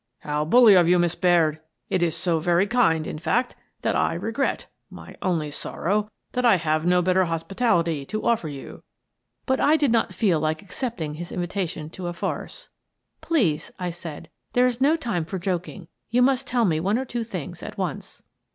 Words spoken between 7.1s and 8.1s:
hospitality